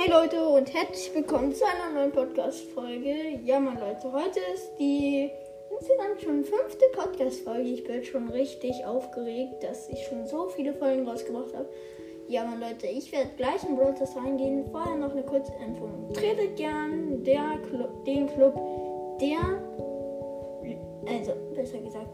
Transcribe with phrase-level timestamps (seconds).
[0.00, 3.40] Hey Leute und herzlich willkommen zu einer neuen Podcast-Folge.
[3.42, 5.28] Ja, mein Leute, heute ist die
[5.72, 7.68] insgesamt schon fünfte Podcast-Folge.
[7.68, 11.68] Ich bin schon richtig aufgeregt, dass ich schon so viele Folgen rausgebracht habe.
[12.28, 14.70] Ja, mein Leute, ich werde gleich in Brothers reingehen.
[14.70, 15.88] Vorher noch eine kurze Info.
[16.12, 18.54] Tretet gern der Club, den Club,
[19.20, 19.60] der,
[21.08, 22.08] also besser gesagt,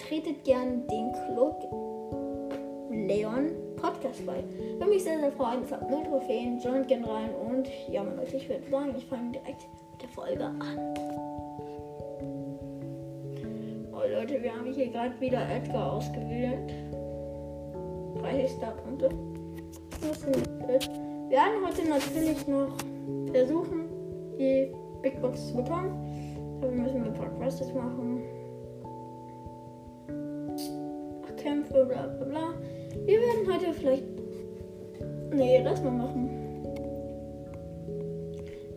[0.00, 1.54] tretet gern den Club
[2.90, 4.42] Leon Podcast bei.
[4.78, 5.62] Würde mich sehr, sehr freuen.
[5.62, 9.06] Es hat null Trophäen, joint gerne rein und ja, meine Leute, ich würde sagen, ich
[9.06, 10.78] fange direkt mit der Folge an.
[13.92, 16.72] Oh Leute, wir haben hier gerade wieder Edgar ausgewählt.
[18.20, 19.08] 30 Starpunkte.
[20.00, 20.80] Wir
[21.30, 22.76] werden heute natürlich noch
[23.32, 23.88] versuchen,
[24.38, 26.58] die Big Box zu bekommen.
[26.60, 28.22] Dafür müssen wir Quests machen.
[31.36, 32.54] Kämpfe, bla bla bla.
[33.04, 34.04] Wir werden heute vielleicht.
[35.32, 36.38] Nee, lass mal machen.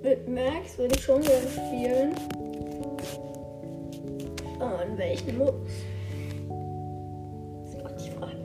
[0.04, 2.16] Mit Max würde ich schon gerne spielen.
[4.60, 5.72] Aber in welchen Modus?
[8.00, 8.38] Die Frage.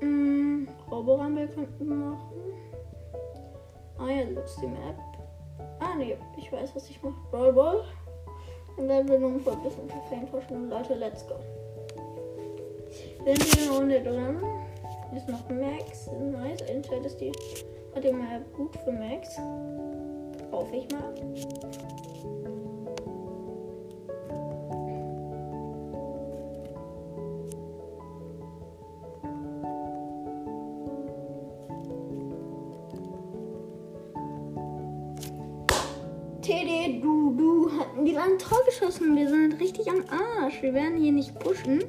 [0.00, 2.32] Hm, Roborumble könnten wir machen.
[3.98, 4.96] Ah ja, ist die Map.
[5.80, 7.14] Ah nee, ich weiß, was ich mache.
[7.30, 7.84] Brawl Ball.
[8.76, 10.70] Und dann wir nur ein bisschen Trophäen verschwinden.
[10.70, 11.34] Leute, let's go.
[13.24, 14.42] Sind wir eine Runde drin?
[15.14, 16.08] Ist noch Max.
[16.08, 16.60] Nice.
[16.62, 17.30] Inside ist die.
[18.02, 19.38] Die mal gut für Max.
[20.50, 21.14] Hoffe ich mal.
[36.42, 37.70] TD, du, du,
[38.04, 39.14] die ein Tor geschossen.
[39.14, 40.60] Wir sind richtig am Arsch.
[40.60, 41.84] Wir werden hier nicht pushen.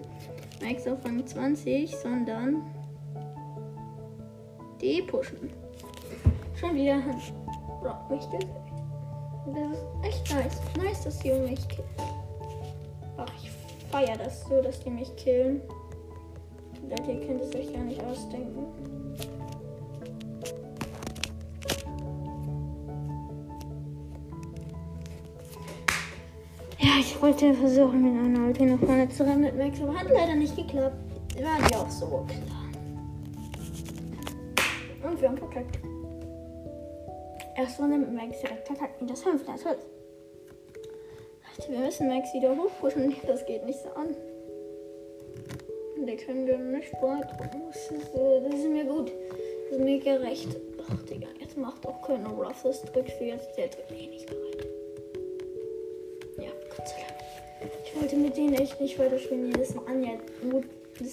[0.64, 2.64] Max auf Rang 20, sondern
[4.80, 5.52] die pushen.
[6.56, 7.02] Schon wieder
[7.82, 8.46] braucht mich das.
[9.46, 10.62] Das ist echt nice.
[10.78, 11.90] Nice, dass die mich killen.
[13.18, 13.52] Ach, ich
[13.92, 15.62] feiere das so, dass die mich killen.
[16.90, 18.66] Leute, ihr könnt es euch gar nicht ausdenken.
[27.24, 30.58] Wollte versuchen, mit einer Ulti nach vorne zu rennen mit Max, aber hat leider nicht
[30.58, 30.98] geklappt.
[31.38, 32.70] War ja auch so klar.
[35.10, 35.80] Und wir haben verkackt.
[37.56, 39.00] Erst Runde mit Max direkt verkackt.
[39.00, 39.78] Und das fünfte natürlich.
[41.58, 43.16] Leute, wir müssen Max wieder hochpushen.
[43.26, 44.18] Das geht nicht so an.
[46.06, 46.90] Da können wir nicht
[47.90, 49.14] ist, äh, das ist mir gut.
[49.70, 50.58] Das ist mir gerecht.
[50.92, 52.64] Ach, Digga, jetzt macht auch keiner Ruff.
[52.64, 53.58] Das drückt für jetzt.
[53.58, 54.68] Der drückt eh nicht bereit.
[56.38, 57.03] Ja, Gott sei Dank.
[57.94, 59.48] Ich wollte mit denen echt nicht weiter spielen.
[59.48, 60.04] Jedes Mal an.
[60.04, 60.12] Ja,
[60.50, 60.66] gut,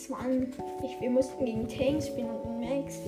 [0.08, 0.52] Mal an.
[0.82, 3.00] Ich, wir mussten gegen Tanks spielen und Max.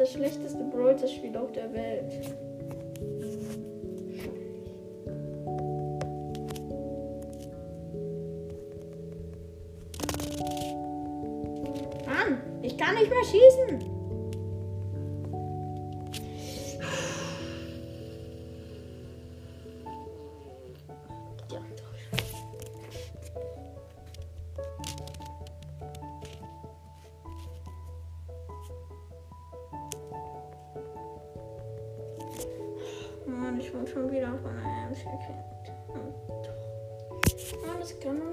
[0.00, 2.34] Das schlechteste Brawl-Spiel auf der Welt.
[12.06, 13.89] Mann, ich kann nicht mehr schießen.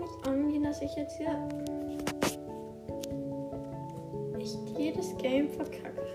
[0.08, 1.48] Nicht angehen, dass ich jetzt hier
[4.40, 6.07] echt jedes Game verkacke.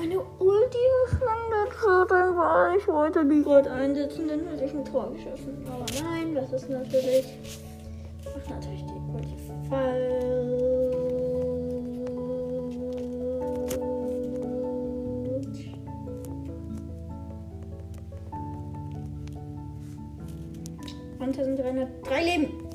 [0.00, 5.62] Meine Ulti geschwendet, weil ich wollte die gerade einsetzen, dann hätte ich ein Tor geschossen.
[5.66, 7.26] Aber nein, das ist natürlich
[8.24, 9.36] Ach, natürlich die Ulti
[9.68, 10.24] falsch.
[21.18, 22.70] Und sind 303 Leben.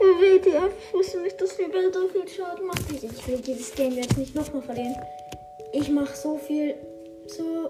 [0.00, 2.90] WTF, ich wusste nicht, dass die Welt so viel Schaden macht.
[2.90, 4.96] Ich will dieses Game jetzt nicht nochmal verlieren.
[5.78, 6.74] Ich mache so viel,
[7.26, 7.68] so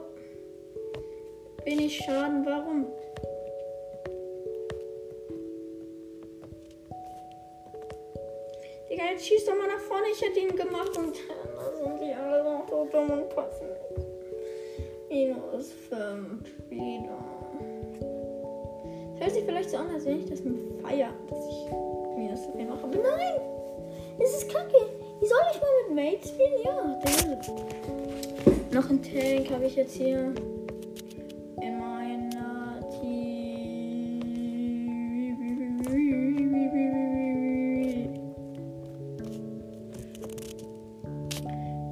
[1.65, 2.47] wenig Schaden.
[2.47, 2.87] Warum?
[8.89, 10.07] Digga, jetzt schießt doch mal nach vorne.
[10.13, 11.17] Ich hätte ihn gemacht und
[11.57, 13.67] da sind die alle so dumm und passen.
[15.09, 17.25] Minus 5 wieder.
[19.15, 21.73] Das hört sich vielleicht so an, als wenn ich das mit Feier, dass ich
[22.17, 22.85] minus 5 mache.
[22.85, 23.41] Aber nein!
[24.21, 24.96] Es ist kacke.
[25.21, 26.53] Wie soll ich mal mit Mates spielen?
[26.65, 30.35] Ja, der Noch ein Tank habe ich jetzt hier
[31.63, 34.21] in meiner Team.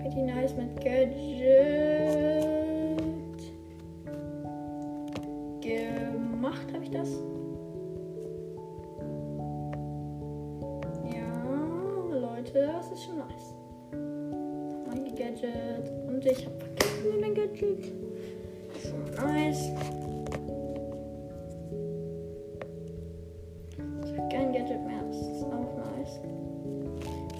[0.00, 1.64] Pretty nice mit Gadget.
[5.62, 7.08] Gemacht habe ich das.
[12.54, 13.54] Leute, das ist schon nice.
[14.86, 15.90] Mein Gadget.
[16.06, 17.92] Und ich habe vergessen mein Gadget.
[18.80, 19.70] Schon nice.
[24.04, 25.02] Ich habe kein Gadget mehr.
[25.08, 26.20] Das ist auch nice.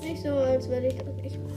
[0.02, 1.52] Nicht so, als würde ich das nicht mag.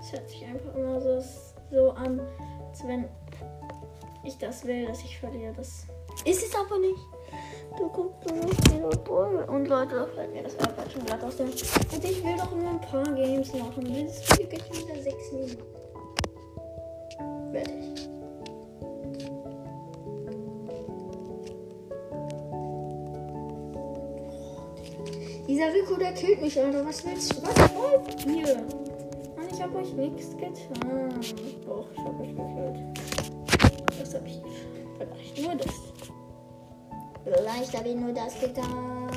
[0.00, 1.18] Es hört sich einfach immer so,
[1.70, 2.20] so an,
[2.68, 3.06] als wenn
[4.22, 5.52] ich das will, dass ich verliere.
[5.56, 5.86] Das
[6.24, 6.98] ist es aber nicht.
[7.78, 9.44] Du guckst nur nicht wieder Bull.
[9.48, 11.48] Und Leute, fällt mir das iPad schon glatt aus dem.
[11.48, 13.84] Und ich will doch nur ein paar Games machen.
[13.84, 15.62] Dieses Video geht schon wieder 6 Minuten.
[17.52, 18.08] Fertig.
[25.48, 26.84] Dieser Rico, der killt mich, Alter.
[26.84, 27.42] Was willst du?
[27.42, 28.56] Was wollt ihr?
[29.36, 31.20] Mann, ich hab euch nichts getan.
[31.66, 32.78] Doch, ich hab euch gekillt.
[33.98, 34.40] Das hab ich
[34.98, 35.85] vielleicht nur das.
[37.26, 39.16] Vielleicht habe ich nur das getan.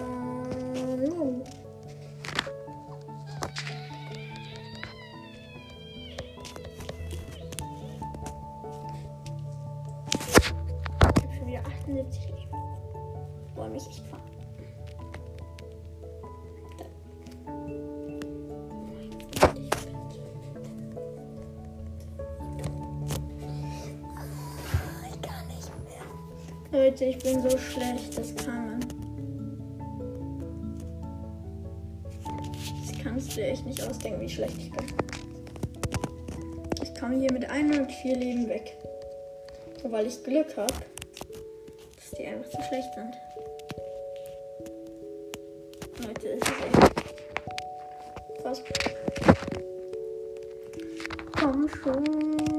[27.00, 28.80] Leute, ich bin so schlecht, das kann man.
[32.82, 34.86] Das kannst du echt nicht ausdenken, wie schlecht ich bin.
[36.84, 38.76] Ich komme hier mit 104 Leben weg.
[39.82, 40.74] Nur weil ich Glück habe,
[41.96, 43.16] dass die einfach zu schlecht sind.
[46.06, 46.82] Leute, es ist echt
[48.42, 48.62] krass.
[51.32, 52.59] Komm schon.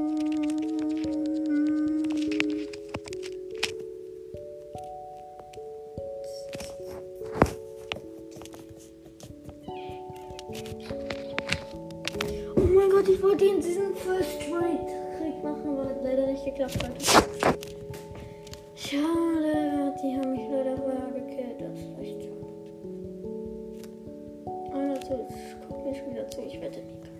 [26.61, 27.11] Wette nicht.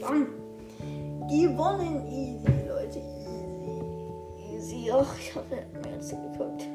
[0.00, 0.26] Bam!
[1.28, 3.18] Gewonnen, easy, Leute, easy.
[4.54, 4.90] Easy.
[4.92, 6.66] Ach, ich habe mir jetzt geguckt.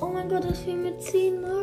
[0.00, 1.57] Oh mein Gott, das fehlen mir 10 Marken.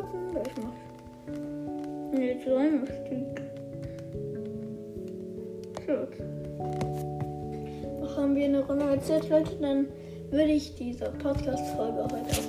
[9.05, 9.87] Z, Leute, dann
[10.31, 12.41] würde ich diese Podcast-Folge heute.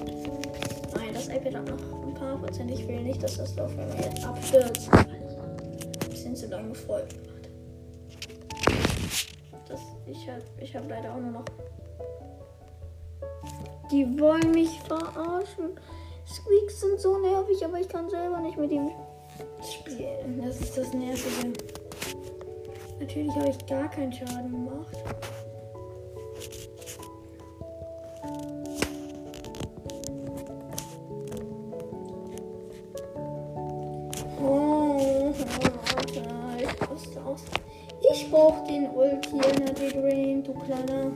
[0.95, 2.71] Nein, das iPad hat noch ein paar Prozent.
[2.71, 4.91] Ich will nicht, dass das auf einmal jetzt abstürzt.
[6.09, 7.15] Bisschen zu lange gemacht.
[9.69, 11.45] Das, ich habe ich hab leider auch nur noch
[13.91, 15.79] die wollen mich verarschen.
[16.27, 18.91] Squeaks sind so nervig, aber ich kann selber nicht mit ihm
[19.63, 20.43] spielen.
[20.43, 21.53] Das ist das Nervige.
[22.99, 24.97] Natürlich habe ich gar keinen Schaden gemacht.
[36.91, 37.45] Raste aus.
[38.13, 41.13] Ich brauche den Ulti Energy Drain, du kleiner.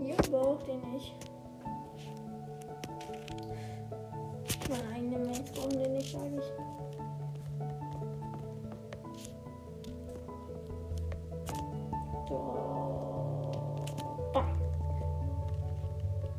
[0.00, 1.14] Hier brauche den nicht.
[4.68, 6.52] Meine eigenen Mates brauchen den nicht, sage ich.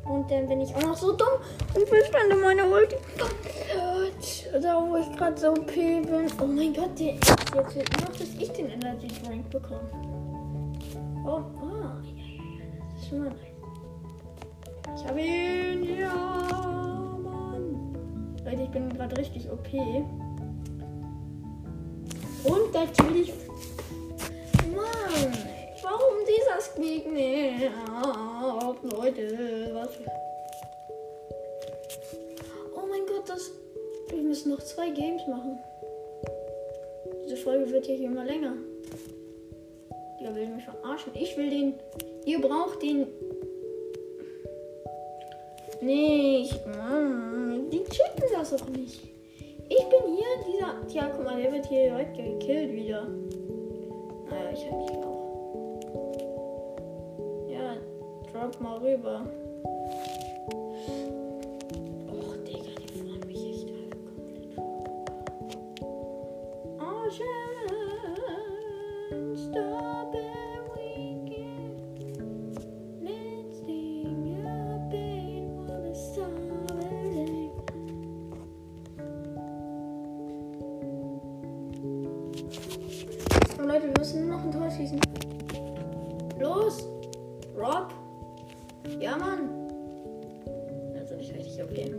[0.04, 1.28] Und dann bin ich auch noch so dumm
[1.74, 2.96] und verschwende meine Ulti.
[4.52, 6.26] Da wo ich gerade so OP bin.
[6.40, 9.90] Oh mein Gott, der, jetzt wird noch, dass ich den Energy Drink bekomme.
[11.24, 12.64] Oh, ah, ja, ja,
[12.94, 13.58] das ist schon mal nice.
[14.96, 16.14] Ich habe ihn, ja,
[17.22, 17.94] Mann.
[18.44, 19.68] Leute, ich bin gerade richtig OP.
[22.44, 23.34] Und natürlich,
[24.74, 25.32] Mann,
[25.82, 27.70] warum dieser Squeak nicht?
[28.02, 29.90] Oh, Leute, was?
[30.00, 30.17] Oh
[34.38, 35.58] müssen noch zwei Games machen.
[37.24, 38.52] Diese Folge wird ja hier immer länger.
[40.20, 41.12] Der will mich verarschen.
[41.16, 41.74] Ich will den.
[42.24, 43.08] Ihr braucht den.
[45.80, 46.64] Nicht.
[46.66, 47.68] Mann.
[47.70, 49.02] Die checken das auch nicht.
[49.68, 50.86] Ich bin hier dieser.
[50.86, 53.08] Tja, guck mal, der wird hier direkt gekillt wieder.
[54.30, 55.18] Naja, ich hab mich auch.
[57.50, 57.76] Ja,
[58.32, 59.26] drop mal rüber.
[86.38, 86.88] Los!
[87.56, 87.92] Rob!
[89.00, 89.50] Ja, Mann!
[90.98, 91.94] Also nicht richtig okay.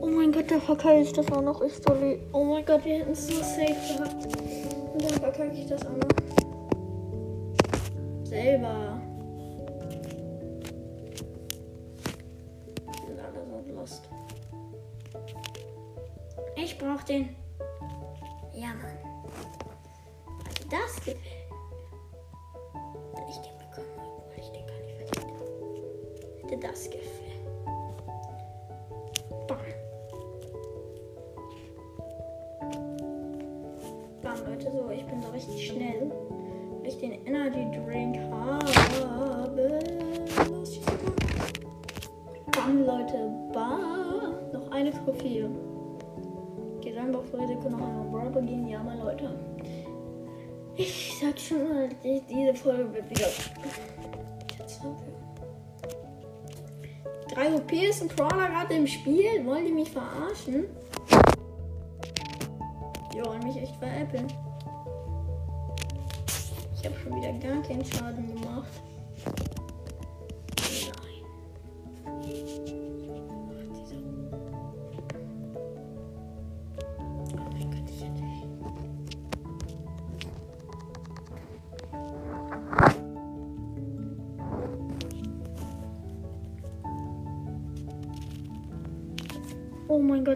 [0.00, 1.62] Oh mein Gott, da verkacke ich das auch noch.
[1.62, 2.20] Ich so lieb.
[2.32, 4.26] Oh mein Gott, wir hätten es so safe gehabt.
[4.92, 6.08] Und dann verkacke ich das auch noch.
[8.24, 9.00] Selber.
[13.06, 14.08] Sind alle so lost.
[16.56, 17.39] Ich brauch den.
[26.50, 27.06] Hätte das gefällt.
[29.46, 29.58] Bam.
[34.20, 36.10] Bam, Leute, so, ich bin so richtig schnell.
[36.80, 39.78] Weil ich den Energy Drink habe.
[42.50, 44.34] Bam, Leute, bam.
[44.52, 45.48] Noch eine Trophäe.
[46.78, 48.66] Okay, dann auf Risiko noch einmal Brawl gehen.
[48.66, 49.30] Ja, mal Leute.
[50.76, 53.28] Ich sag schon mal, die- diese Folge wird wieder.
[57.34, 59.44] Drei OP ist ein Crawler gerade im Spiel.
[59.44, 60.64] Wollen die mich verarschen?
[63.14, 64.26] Die wollen mich echt veräppeln.
[66.74, 68.82] Ich habe schon wieder gar keinen Schaden gemacht.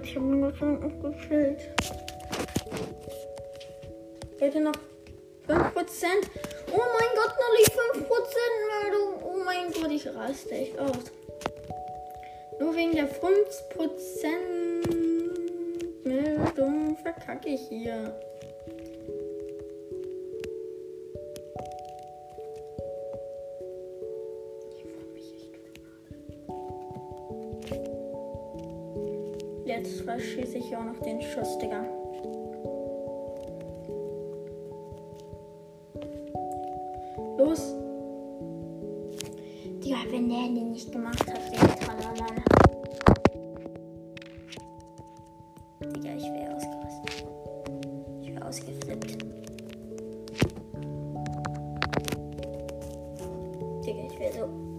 [0.04, 1.70] Gott, ich habe nur schon aufgefüllt.
[4.38, 4.74] Bitte noch
[5.48, 5.54] 5%.
[6.72, 8.10] Oh mein Gott, noch nicht 5%
[8.82, 9.22] Meldung.
[9.24, 11.10] Oh mein Gott, ich raste echt aus.
[12.60, 13.16] Nur wegen der 5%
[16.04, 18.14] Meldung verkacke ich hier.
[30.34, 31.84] Verschieße ich auch noch den Schuss, Digga.
[37.38, 37.72] Los.
[39.80, 42.34] Digga, wenn der den nicht gemacht hat, der Tralala.
[45.80, 47.26] Digga, ich wäre ausgerastet.
[48.22, 49.24] Ich wäre ausgeflippt.
[53.86, 54.73] Digga, ich wäre so.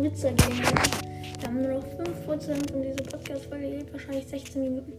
[0.00, 0.62] Schwitzer gehen.
[1.38, 4.92] Wir haben nur noch 5% und diese Podcast-Folge geht wahrscheinlich 16 Minuten.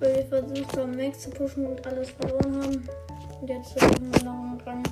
[0.00, 2.88] Weil wir versucht haben, Max zu pushen und alles verloren haben.
[3.42, 4.82] Und jetzt versuchen wir noch einen Rang,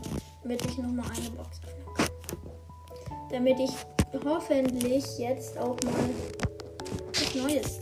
[0.43, 2.07] damit ich nochmal eine Box öffnen kann.
[3.31, 3.71] Damit ich
[4.27, 6.11] hoffentlich jetzt auch mal
[7.15, 7.82] was Neues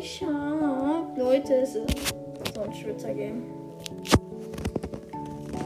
[0.00, 1.16] es geschafft.
[1.16, 2.14] Leute, es ist
[2.54, 3.42] so ein Schwitzer-Game.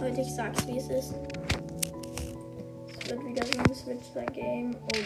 [0.00, 1.14] Leute, ich sag's, wie es ist.
[3.00, 4.76] Es wird wieder so ein Switcher-Game.
[4.82, 4.98] Oh.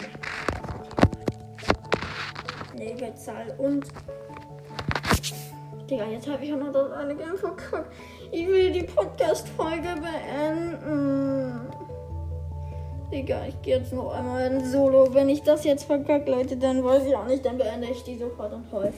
[2.75, 3.85] Nebenzahl und.
[5.89, 7.91] Digga, jetzt habe ich auch noch das eine Game verkackt.
[8.31, 11.67] Ich will die Podcast-Folge beenden.
[13.11, 15.07] Digga, ich gehe jetzt noch einmal in Solo.
[15.13, 18.17] Wenn ich das jetzt verkacke, Leute, dann weiß ich auch nicht, dann beende ich die
[18.17, 18.93] sofort und heul.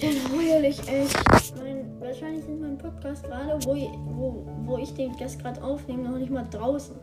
[0.00, 1.16] Dann heul ich echt.
[1.56, 6.08] Mein, wahrscheinlich sind mein Podcast gerade, wo, ich- wo, wo ich den das gerade aufnehme,
[6.10, 6.96] noch nicht mal draußen.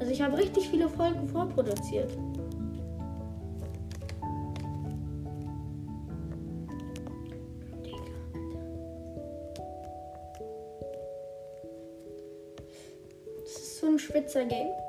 [0.00, 2.10] Also ich habe richtig viele Folgen vorproduziert.
[13.98, 14.83] Spitzer Game.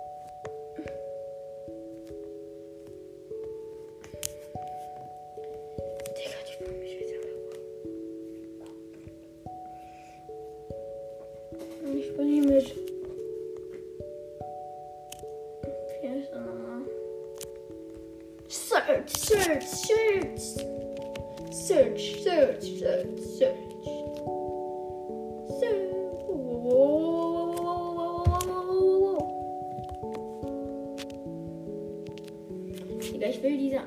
[33.45, 33.81] Will diese.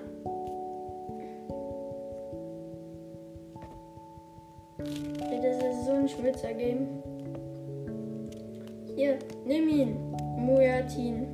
[5.42, 6.86] Das ist so ein Schwitzer-Game.
[8.94, 9.96] Hier, nimm ihn.
[10.36, 11.26] Muyatin.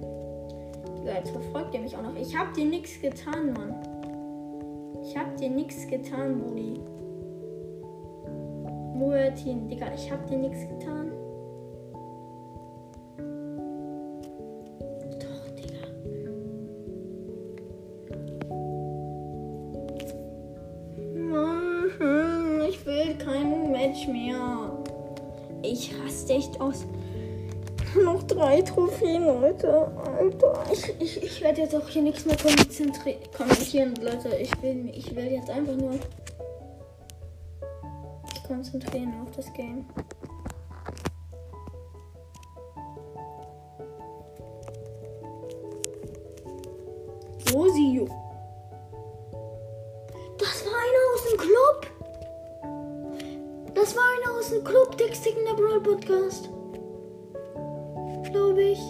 [0.99, 2.17] Digga, jetzt verfolgt er mich auch noch.
[2.17, 3.75] Ich hab dir nichts getan, Mann.
[5.03, 6.81] Ich hab dir nichts getan, Budi.
[8.95, 11.13] Muyatin, Digga, ich hab dir nichts getan.
[23.95, 24.73] Match mehr.
[25.63, 26.85] Ich raste echt aus.
[28.05, 29.89] Noch drei Trophäen, Leute.
[30.19, 30.65] Alter.
[30.73, 34.37] Ich, ich, ich werde jetzt auch hier nichts mehr kommentieren, Leute.
[34.37, 35.93] Ich will, ich will jetzt einfach nur
[38.49, 39.87] konzentrieren auf das Game.
[55.81, 56.49] Podcast.
[58.31, 58.81] Glaube ich.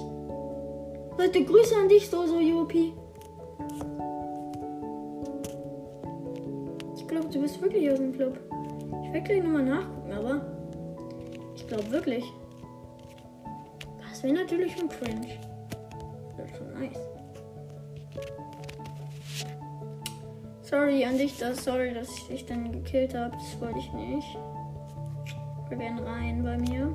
[1.18, 2.92] Leute, Grüße an dich, so, so, Jopi.
[6.96, 8.38] Ich glaube, du bist wirklich aus dem Club.
[9.04, 10.40] Ich werde gleich nochmal nachgucken, aber
[11.54, 12.24] ich glaube wirklich.
[14.00, 15.38] Das wäre natürlich schon cringe.
[16.36, 16.98] Das schon nice.
[20.62, 23.36] Sorry an dich, das, sorry, dass ich dich dann gekillt habe.
[23.36, 24.36] Das wollte ich nicht.
[25.68, 26.94] Wir werden rein bei mir.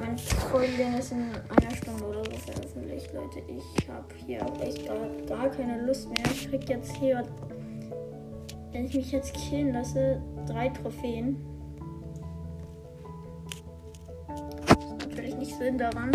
[0.00, 3.40] Mein Folgen ist in einer Stunde oder so veröffentlicht, Leute.
[3.48, 6.24] Ich habe hier echt gar, gar keine Lust mehr.
[6.30, 7.24] Ich krieg jetzt hier,
[8.72, 11.36] wenn ich mich jetzt killen lasse, drei Trophäen.
[14.66, 16.12] Das ist natürlich nicht Sinn daran.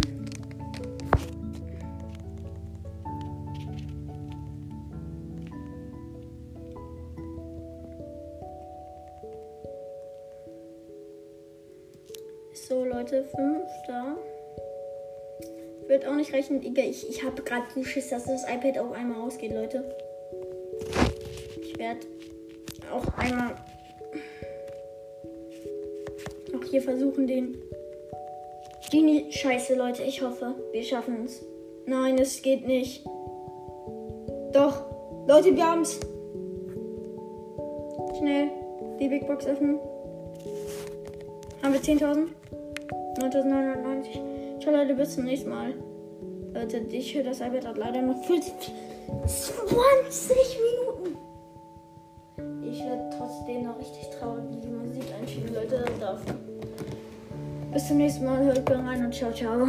[15.93, 16.59] Wird auch nicht reichen.
[16.63, 19.83] Ich, ich habe gerade so Schiss, dass das iPad auf einmal ausgeht, Leute.
[21.61, 21.99] Ich werde
[22.91, 23.53] auch einmal
[26.55, 27.59] auch hier versuchen, den
[28.91, 29.31] Genie.
[29.31, 30.01] Scheiße, Leute.
[30.01, 31.45] Ich hoffe, wir schaffen es.
[31.85, 33.05] Nein, es geht nicht.
[34.51, 34.85] Doch.
[35.27, 35.99] Leute, wir haben's.
[38.17, 38.49] Schnell.
[38.99, 39.77] Die Big Box öffnen.
[41.61, 42.29] Haben wir 10.000?
[43.19, 44.32] 9.990.
[44.63, 45.73] Ciao Leute, bis zum nächsten Mal.
[46.53, 48.39] Leute, ich höre das iPad hat leider noch für
[49.27, 51.17] 20 Minuten.
[52.71, 55.83] Ich werde trotzdem noch richtig traurig die Musik einspielen, Leute.
[55.99, 56.35] Dafür.
[57.73, 58.41] Bis zum nächsten Mal.
[58.45, 59.67] Hört rein und ciao, ciao.